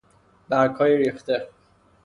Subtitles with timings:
[0.49, 1.49] برگهای ریخته